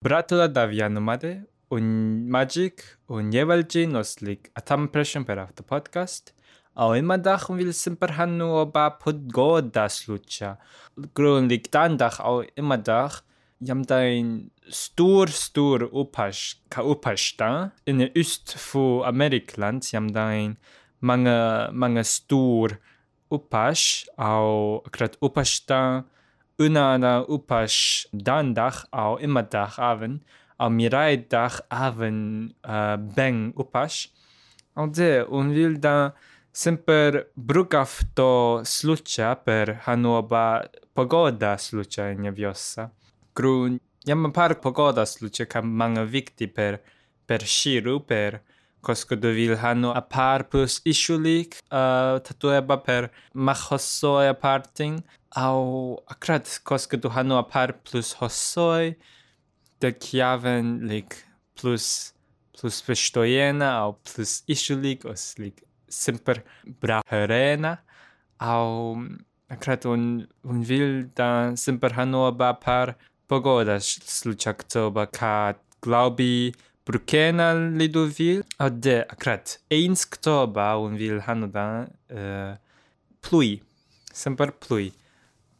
Bratula 0.00 0.46
Davianomade 0.46 1.48
un 1.70 1.82
Magic 2.30 2.98
un 3.08 3.32
Jevalgin 3.32 3.96
oslik 3.96 4.48
atam 4.54 4.86
pressure 4.88 5.24
per 5.24 5.38
after 5.38 5.64
podcast. 5.64 6.32
A 6.76 6.94
imadach 6.94 7.48
vil 7.50 7.72
simper 7.74 8.12
hannu 8.14 8.46
o 8.60 8.64
ba 8.64 8.90
podgoda 9.00 9.88
slucha. 9.88 10.56
Grundlik 11.16 11.72
dandach 11.72 12.20
au 12.20 12.44
imadach 12.56 13.24
jam 13.60 13.82
dain 13.82 14.52
stor 14.70 15.26
stor 15.26 15.90
upash 15.90 16.54
ka 16.70 16.82
upashta 16.82 17.72
in 17.84 17.98
öst 18.14 18.54
fu 18.54 19.02
Amerikland 19.02 19.82
jam 19.82 20.06
dain 20.12 20.56
många 21.02 21.72
många 21.72 22.04
stor 22.04 22.78
upash 23.32 24.06
au 24.16 24.80
akrat 24.86 25.18
upashta 25.20 26.04
Una 26.60 27.24
upash 27.28 28.08
dandag 28.12 28.86
au 28.90 29.18
imadach 29.18 29.78
aven, 29.78 30.20
au 30.58 30.70
miraidach 30.70 31.60
aven 31.70 32.52
uh, 32.64 32.96
beng 32.96 33.52
upash. 33.54 34.08
Au 34.74 34.86
de, 34.86 35.24
un 35.30 35.52
vil 35.54 35.78
da 35.78 36.14
semper 36.52 37.28
brukaf 37.36 38.02
to 38.14 38.60
slucha 38.64 39.36
per 39.36 39.78
hanuoba 39.86 40.66
pagoda 40.94 41.56
slucha 41.58 42.10
in 42.10 42.34
viossa. 42.34 42.90
Grun, 43.34 43.78
jam 44.04 44.32
par 44.32 44.54
pagoda 44.60 45.06
slucha 45.06 45.46
kam 45.46 45.76
manga 45.76 46.04
vikti 46.04 46.48
per 46.48 46.80
per 47.26 47.40
shiru 47.44 48.00
per 48.00 48.42
Koskodovilhannu 48.82 49.90
Vilhano 49.90 49.96
a 49.96 50.00
par 50.00 50.44
plus 50.50 50.80
ishulik 50.84 51.56
uh, 51.70 52.18
tatueba 52.22 52.76
per 52.76 53.10
mahossoi 53.34 54.34
parting 54.40 55.02
au 55.36 55.98
akrat 56.08 56.60
koskodu 56.64 57.08
Hano 57.10 57.38
a 57.38 57.42
par 57.42 57.72
plus 57.84 58.14
hossoi 58.20 58.96
de 59.80 59.90
chiaven 59.90 60.86
lik 60.88 61.24
plus 61.54 62.12
plus 62.56 62.82
vestoiena 62.86 63.82
au 63.82 63.92
plus 64.04 64.42
ishulik 64.48 65.04
os 65.04 65.34
lik 65.38 65.62
semper 65.88 66.42
braherena 66.80 67.78
au 68.40 68.96
akrat 69.50 69.86
un 69.86 70.26
un 70.44 70.62
vil 70.62 71.10
da 71.16 71.56
semper 71.56 71.92
hanno 71.98 72.26
a 72.26 72.54
par 72.54 72.94
pogodas 73.28 73.84
sluchak 73.84 74.62
sluchaktoba 74.62 75.06
ka 75.06 75.54
glaubi 75.82 76.52
Brukena 76.88 77.52
Lidovil. 77.52 78.42
A 78.56 78.70
de 78.70 79.04
akrat 79.04 79.58
eins 79.68 80.06
ktoba 80.08 80.70
un 80.80 80.96
vil 80.96 81.20
hanoda 81.20 81.84
uh, 81.84 82.16
e, 82.16 82.56
plui 83.20 83.60
semper 84.12 84.50
plui 84.56 84.92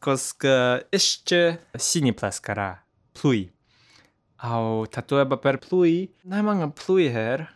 koska 0.01 0.81
jeszcze 0.93 1.59
sini 1.77 2.13
plaskara 2.13 2.79
plui 3.13 3.51
au 4.39 4.87
tatueba 4.87 5.37
per 5.37 5.59
plui 5.59 6.09
Najmanga 6.25 6.73
plui 6.73 7.09
her. 7.13 7.49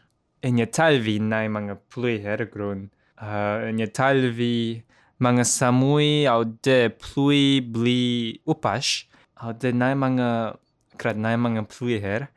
Enja 0.42 0.66
talvi 0.66 1.18
najmanga 1.20 1.78
plui 1.88 2.18
her 2.20 2.44
grun. 2.44 2.90
Uh, 3.16 3.86
talvi 3.94 4.82
manga 5.18 5.44
samui 5.44 6.26
au 6.26 6.44
de 6.44 6.90
plui 6.90 7.60
bli 7.60 8.40
upash 8.46 9.08
au 9.36 9.52
de 9.52 9.72
najmanga 9.72 9.96
manga 9.96 10.58
akrat 10.92 11.16
nai 11.16 11.64
plui 11.64 12.00
her. 12.00 12.28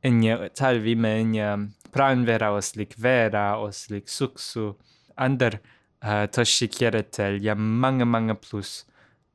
În 0.00 0.48
talvime, 0.52 1.18
în 1.18 1.68
pranvera 1.90 2.52
oslik 2.52 2.94
vera, 2.94 3.58
oslik 3.58 4.08
suksu, 4.08 4.76
ander 5.14 5.52
eh, 5.98 6.22
äh, 6.22 6.28
toshikieretel, 6.30 7.42
ja 7.42 7.54
mange, 7.54 8.04
mange 8.04 8.34
plus, 8.34 8.86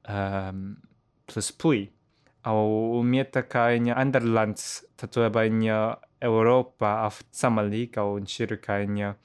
ähm, 0.08 0.78
plus 1.25 1.52
pui. 1.52 1.91
Au 2.41 2.97
umieta 2.97 3.41
ca 3.41 3.67
în 3.69 3.89
ander 3.89 4.22
land, 4.22 4.59
tatueba 4.95 5.44
in 5.44 5.72
Europa, 6.17 7.03
af 7.03 7.22
samalik, 7.30 7.97
au 7.97 8.14
în 8.14 8.25
șiru 8.25 8.56
ca 8.56 8.75
în 8.78 9.16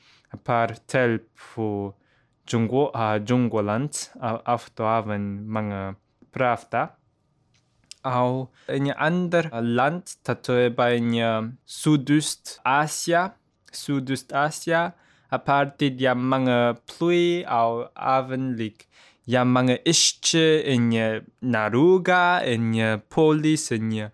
par 0.42 0.78
tel 0.78 1.18
pu 1.18 1.96
Jungo, 2.46 2.90
a 2.92 3.18
Jungoland, 3.24 4.12
afto 4.42 4.84
aven 4.84 5.44
mange 5.46 5.96
pravda 6.30 6.97
au 8.02 8.48
in 8.68 8.90
ander 8.96 9.50
land 9.52 10.02
tatoeba 10.22 10.92
in 10.94 11.58
Sudust 11.66 12.60
Asia 12.64 13.34
Sudust 13.72 14.32
Asia 14.32 14.94
a 15.30 15.38
partir 15.38 15.90
de 15.90 16.14
manga 16.14 16.74
plui 16.86 17.44
au 17.46 17.88
avenlik 17.94 18.88
ja 19.26 19.44
manga 19.44 19.76
ische 19.84 20.62
in 20.64 21.22
Naruga 21.42 22.42
in 22.44 23.00
Polis 23.08 23.70
in 23.70 24.10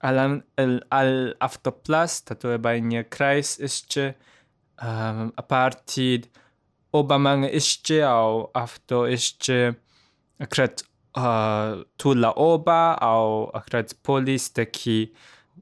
al 0.00 0.42
al, 0.56 0.84
al 0.90 1.34
aftoplas 1.40 2.24
tatoeba 2.24 2.74
in 2.74 3.04
Kreis 3.10 3.58
ische 3.58 4.14
um, 4.82 5.32
a 5.36 5.42
partir 5.42 6.22
oba 6.92 7.16
ische 7.52 8.02
au 8.02 8.50
afto 8.54 9.06
ische 9.06 9.76
akret 10.38 10.84
tu 11.96 12.14
laoba 12.14 12.98
au 13.00 13.50
akradpolis 13.54 14.52
taki 14.52 15.12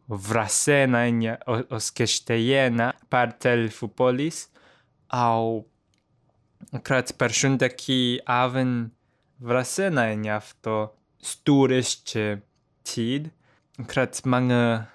wrasenania 0.08 1.38
oskesztejena 1.70 2.92
partelfupolis 3.08 4.48
au 5.08 5.64
akrat 6.72 7.12
perszundaki 7.12 8.20
awen 8.24 8.90
wrasenania 9.40 10.40
w 10.40 10.54
to 10.60 10.96
sturyście 11.22 12.40
tid. 12.82 13.30
Akrat 13.78 14.24
mange 14.24 14.86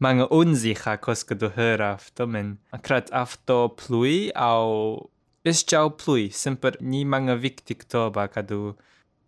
mange 0.00 0.28
unsicher 0.28 1.00
koske 1.00 1.34
du 1.34 1.48
höra 1.48 1.96
w 1.96 2.10
to 2.10 2.26
men. 2.26 2.56
Akrat 2.70 3.12
afto 3.12 3.68
plui 3.68 4.32
au 4.34 5.12
Ysciał 5.44 5.90
plui, 5.90 6.30
semper 6.30 6.76
ni 6.80 7.04
manga 7.04 7.36
victic 7.36 7.84
toba, 7.84 8.28
kadu 8.28 8.76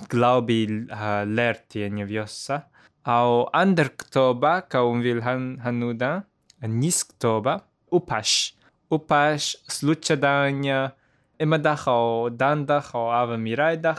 Glaube 0.08 0.52
äh, 0.52 1.24
glavbi 1.24 1.84
in 1.86 2.06
vjossa, 2.08 2.70
au 3.04 3.48
anderktoba, 3.52 4.62
kao 4.62 4.92
vil 5.02 5.22
han, 5.22 5.60
hanuda, 5.64 6.24
nisktoba, 6.62 7.60
upaš. 7.90 8.54
Upaš, 8.90 9.56
slučadanja, 9.68 10.92
imadach 11.38 11.86
au 11.88 12.30
dandach 12.30 12.94
au 12.94 13.10
ave 13.10 13.34
in 13.34 13.96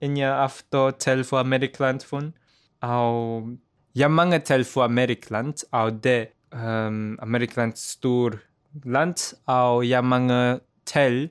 inja 0.00 0.44
afto 0.44 0.90
telfu 0.90 1.36
Amerikland 1.36 2.02
von. 2.10 2.32
au 2.80 3.58
ja 3.94 4.08
mange 4.08 4.40
telfu 4.40 4.82
Amerikland, 4.82 5.64
au 5.72 5.90
de 5.90 6.28
um, 6.52 7.16
Amerikland 7.20 7.76
stur 7.76 8.40
land, 8.84 9.34
au 9.46 9.82
ja 9.82 10.02
mange 10.02 10.60
tel, 10.84 11.30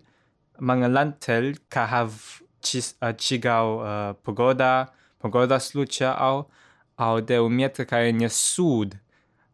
mange 0.60 0.88
landtel 0.88 1.56
ka 1.70 1.86
hav 1.86 2.42
czygał 3.18 3.88
e, 3.88 4.14
pogoda, 4.24 4.88
pogoda 5.20 5.60
słuchał, 5.60 6.46
ale 6.98 7.22
de 7.22 7.44
umieta 7.44 7.86
kajenie 7.86 8.30
sud 8.30 8.96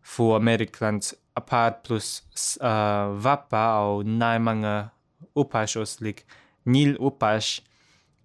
w 0.02 0.20
Amerykland, 0.36 1.16
apart 1.36 1.88
plus 1.88 2.24
e, 2.62 3.14
wapa, 3.18 3.58
au 3.58 4.04
najmanga 4.04 4.90
upasz, 5.34 5.78
oslik 5.78 6.26
nil 6.66 6.96
upasz, 7.00 7.62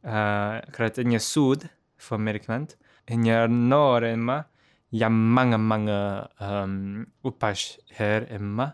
e, 0.04 0.66
kratenie 0.72 1.20
sud 1.20 1.66
w 1.97 2.12
Amerykland, 2.12 2.78
nie 3.10 3.49
nor 3.49 4.05
emma, 4.05 4.44
ja 4.93 5.09
manga 5.10 5.59
manga 5.59 6.28
um, 6.41 7.06
upasz 7.22 7.78
her 7.91 8.26
emma, 8.31 8.72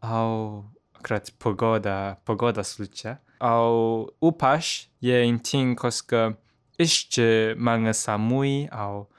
au 0.00 0.64
krat 1.02 1.30
pogoda, 1.30 2.16
pogoda 2.24 2.64
słuchał. 2.64 3.16
au 3.38 4.14
upași 4.18 4.90
e 4.98 5.22
întin 5.22 5.74
că 6.06 6.38
ești 6.76 7.20
manga 7.56 7.92
samui 7.92 8.68
au. 8.68 9.10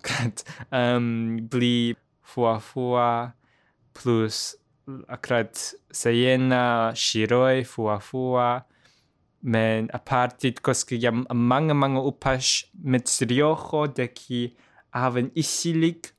Kad 0.00 0.42
um, 0.70 1.36
bli 1.36 1.98
fua 2.20 2.58
fua 2.58 3.36
plus 3.92 4.58
akrat 5.06 5.72
sejena 5.90 6.94
shiroi 6.94 7.64
fua 7.64 7.98
fua. 7.98 8.66
Men 9.38 9.88
apartit 9.92 10.58
koski 10.58 10.98
jam 10.98 11.26
mange 11.32 11.72
mange 11.72 11.98
upash 11.98 12.64
mit 12.82 13.06
sriojo 13.06 13.86
deki 13.86 14.56
haben 14.90 15.30
isilik 15.34 16.14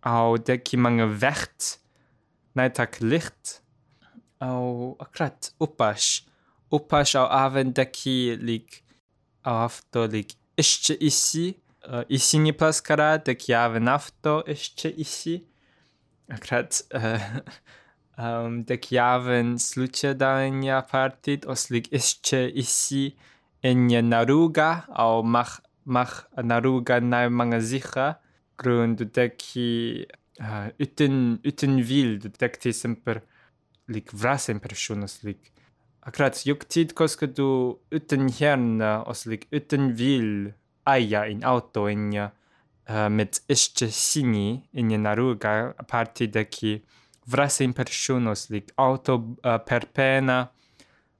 au 0.00 0.36
deki 0.36 0.76
mange 0.76 1.04
vecht 1.04 1.80
neitak 2.52 2.98
licht. 2.98 3.62
Au 4.38 4.96
akrat 4.98 5.54
upash 5.58 6.24
وباش 6.74 7.16
او 7.16 7.24
افن 7.24 7.72
دكي 7.72 8.36
ليك 8.36 8.84
авто 9.44 10.08
лик 10.08 10.28
іще 10.56 10.94
ісі 10.94 11.56
ісі 12.08 12.38
не 12.38 12.52
пласкара 12.52 13.18
так 13.18 13.48
я 13.48 13.68
в 13.68 13.80
нафто 13.80 14.44
іще 14.48 14.88
ісі 14.88 15.42
акрат 16.28 16.88
так 18.68 18.92
я 18.92 19.18
в 19.18 19.58
случае 19.58 20.14
дання 20.14 20.80
партит 20.80 21.46
ослик 21.46 21.92
іще 21.92 22.48
ісі 22.48 23.16
енє 23.62 24.02
наруга 24.02 24.84
ау 24.88 25.22
мах 25.22 25.62
мах 25.84 26.30
наруга 26.36 27.00
на 27.00 27.28
мангазиха 27.28 28.16
грунду 28.56 29.04
такі 29.04 30.08
ütün 30.78 31.38
ütün 31.44 31.78
vild 31.88 32.32
tak 32.38 32.56
ti 32.62 32.72
semper 32.72 33.22
lik 33.88 34.10
vrasem 34.12 34.58
personas 34.60 35.22
lik. 35.24 35.52
Akkurat 36.04 36.46
juk 36.46 36.64
tid 36.68 36.94
koska 36.94 37.26
du 37.26 37.78
utan 37.90 38.28
hjärna 38.28 39.02
och 39.02 39.26
lik 39.26 39.46
utan 39.50 39.94
vill 39.94 40.52
aja 40.84 41.26
in 41.26 41.44
auto 41.44 41.88
in 41.88 42.14
uh, 42.14 43.08
med 43.08 43.38
jeszcze 43.48 43.90
sini 43.90 44.68
in 44.72 45.02
naruga 45.02 45.74
parti 45.88 46.26
de 46.26 46.44
ki 46.44 46.82
vrasen 47.26 47.72
personas 47.72 48.50
lik 48.50 48.72
auto 48.76 49.36
uh, 49.44 49.58
per 49.58 49.86
pena. 49.92 50.50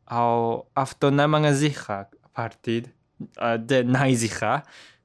Au 0.07 0.67
mga 1.01 1.53
zicha 1.53 2.07
partid 2.35 2.91
uh, 3.41 3.57
de 3.57 3.83
nai 3.83 4.15
zicha 4.15 4.63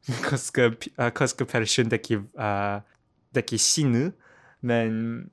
koska 0.30 0.72
uh, 0.98 1.10
koska 1.14 1.46
person 1.46 1.90
de 1.90 1.98
ki 1.98 2.16
uh, 2.16 2.82
de 3.32 3.42
ki 3.42 3.58
sinu 3.58 4.12
men 4.62 5.30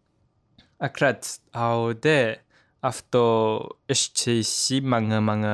akkurat 0.79 1.41
au 1.53 1.93
de 1.93 2.37
αυτό 2.87 3.25
jeszcze 3.89 4.43
si 4.43 4.81
mga 4.81 5.19
mga 5.31 5.53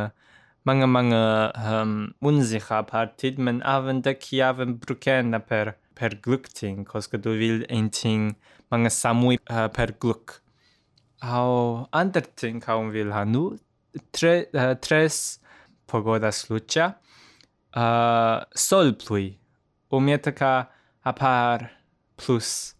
mga 0.68 0.86
mga 0.98 1.22
um, 1.68 1.92
unsicher 2.28 2.82
partid 2.92 3.34
men 3.38 3.58
även 3.76 4.02
de 4.02 4.14
ki 4.14 4.36
även 4.50 4.70
brukena 4.82 5.38
per 5.50 5.66
per 5.94 6.12
glukting 6.24 6.78
koska 6.84 7.16
du 7.24 7.32
vill 7.40 7.64
en 7.68 7.88
ting 7.90 8.24
mga 8.72 8.90
samui 9.00 9.36
uh, 9.50 9.68
per 9.76 9.90
gluk 10.02 10.26
au 11.20 11.86
andra 12.00 12.22
ting 12.40 12.60
kaum 12.66 12.90
vill 12.96 13.10
ha 13.16 13.24
nu 13.24 13.44
tre, 14.16 14.34
uh, 14.60 14.74
tres 14.86 15.40
pogodas 15.86 16.38
lucha 16.50 16.86
uh, 17.76 17.82
e, 17.82 17.86
solplui 18.54 19.28
umietaka 19.96 20.52
apar 21.04 21.70
plus. 22.16 22.74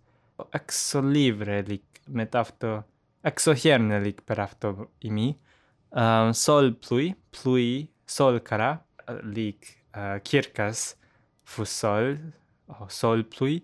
Exolivre 0.52 1.62
lik 1.68 2.00
met 2.08 2.34
exohierne 3.24 4.00
lik 4.02 4.22
per 4.26 4.40
afto 4.40 4.90
imi. 5.06 5.32
Um, 5.92 6.00
ehm, 6.02 6.32
sol 6.32 6.72
plui, 6.80 7.12
plui, 7.30 7.88
sol 8.06 8.40
cara, 8.40 8.84
eh, 9.08 9.54
uh, 9.96 10.18
kirkas 10.24 10.92
eh, 10.92 10.96
fu 11.44 11.64
sol, 11.64 12.16
au 12.68 12.88
sol 12.88 13.24
plui, 13.24 13.62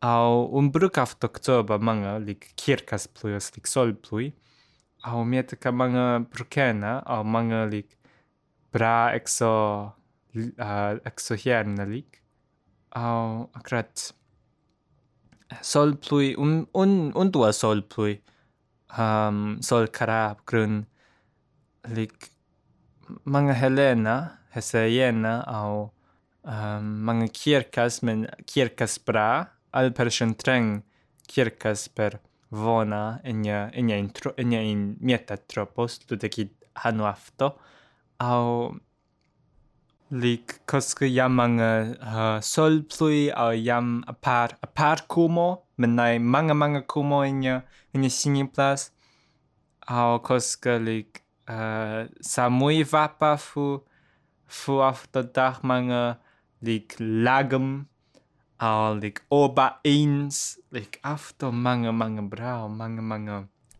au 0.00 0.48
un 0.56 0.70
bruk 0.70 0.98
afto 0.98 1.28
ktoba 1.28 1.78
manga, 1.78 2.18
lik 2.18 2.52
kirkas 2.56 3.06
pluios, 3.08 3.50
lik 3.54 3.66
sol 3.66 3.94
plui, 3.94 4.32
au 5.04 5.24
mietica 5.24 5.70
manga 5.72 6.20
brukena, 6.20 7.02
au 7.04 7.24
manga 7.24 7.66
lik 7.66 7.98
bra 8.72 9.12
exo, 9.14 9.52
uh, 10.34 10.40
eh, 10.40 11.00
exohernelic, 11.04 12.22
au 12.96 13.50
akrat 13.54 14.14
sol 15.60 15.96
plui, 15.96 16.34
un, 16.38 16.64
un, 16.74 17.12
un 17.14 17.30
dua 17.30 17.52
sol 17.52 17.82
plui, 17.82 18.20
um, 18.98 19.58
sol 19.62 19.88
kara 19.88 20.36
grun 20.46 20.86
lik 21.88 22.30
mga 23.26 23.54
Helena 23.54 24.16
Hesayena 24.54 25.44
au 25.46 25.92
um, 26.44 26.84
mga 27.06 27.28
kirkas 27.32 28.02
men 28.02 28.26
kirkas 28.46 28.98
bra 28.98 29.46
al 29.72 29.92
person 29.92 30.34
treng 30.34 30.82
kirkas 31.26 31.88
per 31.88 32.20
vona 32.50 33.20
enya 33.24 33.70
enya 33.72 33.96
intro 33.98 34.34
enya 34.36 34.60
in 34.62 34.96
mieta 35.00 35.36
tropos 35.36 35.98
tu 35.98 36.16
teki 36.16 36.50
hanu 36.82 37.06
afto 37.06 37.58
au 38.18 38.74
lik 40.10 40.66
koska 40.66 41.06
jam 41.06 41.38
uh, 41.38 42.40
sol 42.42 42.82
plui 42.82 43.30
jam 43.64 44.02
apar 44.06 44.58
apar 44.62 45.06
kumo 45.06 45.48
menai 45.78 46.18
manga 46.18 46.54
manga 46.54 46.82
kumo 46.82 47.22
inya 47.24 47.62
inya 47.94 48.10
singing 48.10 48.48
plus 48.54 48.90
au 49.86 50.18
koska 50.18 50.78
lik 50.78 51.22
uh, 51.48 52.10
samui 52.20 52.82
vapa 52.82 53.36
fu 53.36 53.82
fu 54.46 54.82
after 54.82 55.22
dag 55.22 55.62
manga 55.62 56.18
lik 56.62 56.96
lagam 56.98 57.86
au 58.58 58.94
lik 59.02 59.22
oba 59.30 59.80
eens 59.84 60.58
lik 60.72 60.98
after 61.02 61.52
manga 61.52 61.92
manga 61.92 62.22
brau 62.22 62.68
manga 62.68 63.02
manga 63.02 63.36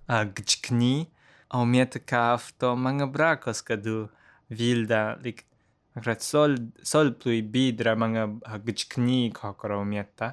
uh, 0.08 0.24
gchkni. 0.34 1.10
Au 1.52 1.66
ka 2.06 2.34
after 2.34 2.76
manga 2.76 3.06
bra 3.06 3.36
koska 3.36 3.76
du 3.76 4.08
vilda 4.48 5.18
lik 5.22 5.49
Akkurat 6.00 6.22
sol, 6.24 6.54
sol 6.80 7.10
plui 7.12 7.42
bidra 7.44 7.92
mga 7.92 8.22
gchkni 8.64 9.28
kokoro 9.36 9.82
mietta. 9.84 10.30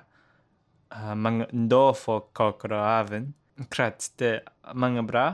Uh, 0.87 1.11
mga 1.11 1.49
ndofo 1.51 2.29
kokoro 2.31 2.77
aven. 2.79 3.33
Akkurat 3.59 3.99
de 4.15 4.29
mga 4.71 5.01
bra 5.03 5.25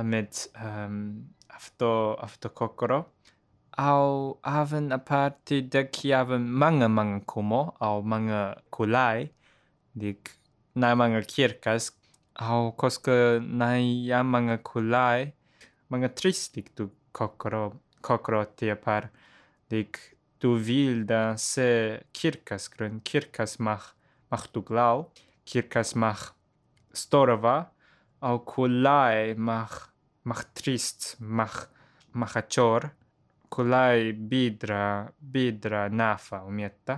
med 0.00 0.32
um, 0.56 1.28
afto, 1.52 2.16
afto 2.16 2.48
kokoro. 2.56 3.02
Au 3.76 4.38
aven 4.40 4.88
aparti 4.96 5.60
de 5.68 5.82
ki 5.92 6.14
aven 6.16 6.48
mga 6.48 6.88
mga 6.88 7.20
kumo 7.28 7.76
au 7.84 8.00
mga 8.00 8.62
kulai. 8.72 9.28
Dik 9.92 10.30
na 10.74 10.94
mga 10.96 11.20
kirkas. 11.28 11.90
Au 12.40 12.72
koska 12.72 13.44
na 13.44 13.76
ya 13.76 14.24
mga 14.24 14.62
kulai. 14.64 15.34
Mga 15.92 16.14
tristik 16.16 16.72
tu 16.72 16.88
kokoro 17.12 17.74
kokoro 18.00 18.40
tia 18.56 18.76
par. 18.76 19.10
Lik 19.74 19.98
du 20.40 20.54
vil 20.66 21.02
da 21.10 21.22
se 21.50 21.68
kirkas 22.16 22.68
grun 22.72 23.00
kirkas 23.08 23.58
mach 23.66 23.86
mach 24.30 24.46
du 24.52 24.60
glau 24.68 24.96
kirkas 25.48 25.94
mach 26.02 26.24
storova 27.00 27.56
au 28.28 28.36
kulai 28.52 29.34
mach 29.48 29.76
mach 30.28 30.44
trist 30.56 31.00
mach 31.38 31.56
mach 32.20 32.36
achor 32.42 32.82
kulai 33.54 34.12
bidra 34.30 34.84
bidra 35.32 35.82
nafa 36.00 36.38
umietta 36.48 36.94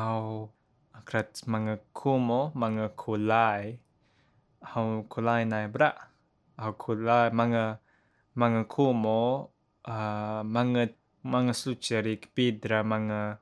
au 0.00 0.50
akrat 0.98 1.32
mga 1.52 1.74
kumo 1.98 2.40
mga 2.62 2.86
kulai 3.02 3.64
au 4.74 4.88
kulai 5.12 5.42
na 5.52 5.58
bra 5.74 5.90
au 6.62 6.72
kulai 6.82 7.26
mga 7.40 7.64
mga 8.42 8.62
kumo 8.74 9.20
uh, 9.92 10.42
mga 10.44 10.82
mga 11.24 11.52
slucharik 11.52 12.30
pidra 12.34 12.80
mga 12.82 13.38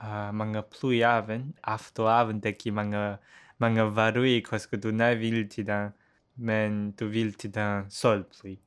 uh, 0.00 0.06
ah, 0.06 0.30
mga 0.34 0.66
plujaven 0.70 1.54
afto 1.62 2.08
aven 2.10 2.40
teki 2.40 2.74
mga 2.74 3.18
mga 3.62 3.84
varui 3.94 4.42
koska 4.42 4.76
du 4.76 4.90
na 4.92 5.14
vilti 5.14 5.62
da 5.62 5.92
men 6.36 6.94
du 6.96 7.06
vilti 7.06 7.48
da 7.48 7.86
sol 7.88 8.24
plui. 8.24 8.58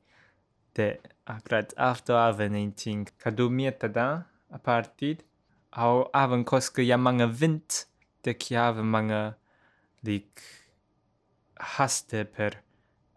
De 0.74 0.96
akrat 1.26 1.74
ah, 1.76 1.92
afto 1.92 2.16
aven 2.16 2.54
ein 2.54 2.72
ting 2.72 3.04
kadu 3.18 3.50
mieta 3.50 3.88
da 3.88 4.24
a 4.50 4.58
partid 4.58 5.24
au 5.72 6.08
aven 6.14 6.44
koska 6.44 6.82
ja 6.82 6.96
mga 6.96 7.26
vint 7.40 7.84
teki 8.22 8.56
aven 8.56 8.88
mga 8.88 9.20
lik 10.02 10.40
haste 11.76 12.24
per 12.24 12.62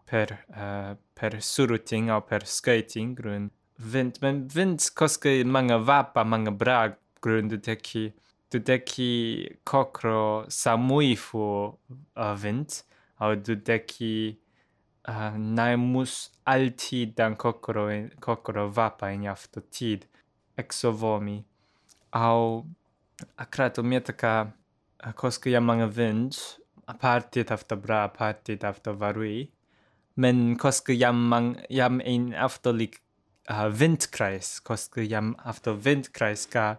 per 0.04 0.44
uh, 0.52 0.92
per 1.14 1.40
suruting 1.40 2.10
au 2.10 2.20
per 2.20 2.44
skating 2.44 3.14
grun 3.14 3.50
Wind, 3.80 4.18
men 4.20 4.48
wind 4.54 4.84
koske 4.94 5.40
mga 5.44 5.78
vapa, 5.88 6.24
mga 6.24 6.52
bra 6.52 6.80
grund 7.24 7.54
teki 7.64 8.10
du 8.50 8.58
deki 8.58 9.12
kokro 9.64 10.44
samui 10.48 11.16
fu 11.16 11.40
uh, 12.16 12.34
vind 12.36 12.82
au 13.20 13.36
du 13.36 13.54
deki 13.56 14.36
uh, 15.08 15.14
eh, 15.14 15.36
naimus 15.38 16.30
alltid 16.44 17.14
dan 17.16 17.36
kokro 17.36 17.88
kokro 18.20 18.68
vapa 18.68 19.12
in 19.14 19.28
afto 19.28 19.60
tid 19.60 20.06
exovomi 20.56 21.44
au 22.12 22.66
akrato 23.36 23.82
mietaka 23.82 24.34
uh, 24.42 25.08
eh, 25.08 25.12
koska 25.14 25.50
ja 25.50 25.60
mga 25.60 25.86
vind 25.88 26.36
a 26.86 26.94
partit 26.94 27.50
afto 27.50 27.76
bra 27.76 28.04
a 28.04 28.08
partit 28.08 28.62
varui. 28.84 29.48
Men 30.16 30.56
koska 30.56 30.92
jam 30.92 31.28
mang 31.28 31.56
jam 31.70 32.00
ein 32.00 32.34
afto 32.34 32.72
lik 32.72 33.00
uh, 33.48 33.68
Windkreis, 33.70 34.60
koske 34.62 35.04
jam 35.08 35.34
after 35.44 35.72
Windkreis 35.72 36.46
ka 36.50 36.76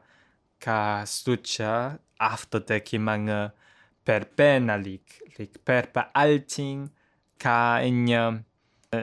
ka 0.62 1.04
stucha 1.06 2.00
after 2.20 2.60
de 2.60 2.80
ki 2.80 2.98
mange 2.98 3.40
per 4.06 4.26
pena 4.38 4.78
lik 4.78 5.22
lik 5.40 5.58
per 5.66 5.90
pa 5.94 6.10
alting 6.14 6.90
ka 7.42 7.80
in 7.82 8.06
uh, 8.14 8.38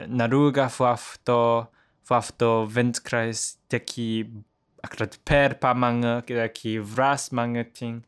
naruga 0.07 0.69
fu 0.69 0.85
afto 0.85 1.39
fu 2.03 2.15
afto 2.15 2.49
Windkreis 2.75 3.57
de 3.69 3.79
ki 3.79 4.09
akrat 4.83 5.19
per 5.25 5.59
pa 5.59 5.73
mange 5.73 6.15
uh, 6.17 6.25
de 6.41 6.47
ki 6.59 6.77
vras 6.79 7.31
mange 7.31 7.65
ting 7.73 8.01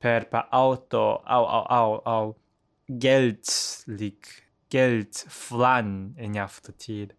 per 0.00 0.26
pa 0.32 0.46
auto 0.50 1.22
au 1.36 1.44
au 1.44 1.64
au 1.78 1.90
au 2.16 2.36
Geld 2.98 3.46
lik 3.86 4.26
Geld 4.70 5.14
flan 5.28 6.14
in 6.18 6.36
after 6.36 6.72
tid 6.72 7.14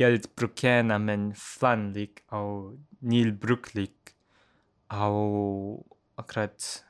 قلت 0.00 0.30
بروكينا 0.38 0.98
من 0.98 1.32
فلانليك 1.32 2.22
أو 2.32 2.76
نيل 3.02 3.30
بروكليك 3.30 4.14
أو 4.92 5.96
akurat 6.16 6.84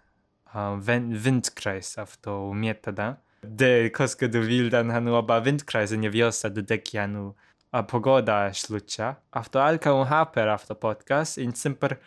Windkreis 1.25 1.99
auf 1.99 2.17
to 2.23 2.53
mietada. 2.55 3.19
De 3.43 3.91
kosko 3.91 4.29
do 4.29 4.41
vildan 4.41 4.91
hanu 4.91 5.15
oba 5.15 5.41
Windkreise 5.45 5.97
nie 5.97 6.11
wiosa 6.11 6.49
do 6.55 6.63
dekianu 6.63 7.35
a 7.73 7.83
pogoda 7.83 8.53
ślucia. 8.53 9.17
Auf 9.33 9.51
to 9.51 9.61
alka 9.61 9.93
un 9.93 10.07
haper 10.07 10.49
auf 10.49 10.67
to 10.67 10.75
podcast 10.75 11.39
in 11.39 11.55
simper 11.55 11.99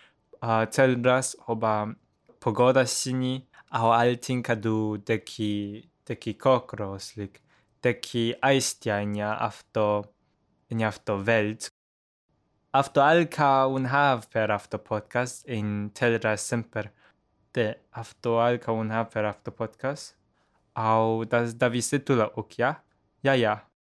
uh, 0.42 0.66
cel 0.66 0.96
oba 1.48 1.96
pogoda 2.40 2.86
sini 2.86 3.46
a 3.72 3.80
altinka 4.02 4.56
do 4.56 4.98
deki 4.98 5.84
deki 6.08 6.34
kokros 6.38 7.18
lik 7.18 7.42
deki 7.84 8.34
aistiania 8.42 9.38
auf 9.40 9.64
to 9.74 10.04
afto 10.86 11.18
welt. 11.26 11.70
Afto 12.72 13.02
alka 13.02 13.68
un 13.68 13.86
hav 13.86 14.28
per 14.30 14.52
afto 14.52 14.78
podcast 14.78 15.48
in 15.48 15.92
telra 15.94 16.38
semper. 16.38 16.92
De 17.52 17.78
afto 17.90 18.40
alka 18.40 18.72
un 18.72 18.92
hav 18.92 19.10
per 19.10 19.26
afto 19.26 19.52
podcast. 19.52 20.16
Au 20.74 21.26
das 21.26 21.58
da 21.58 21.70
visetula 21.70 22.32
ja? 22.58 22.84
Ja 23.24 23.34
ja 23.34 23.69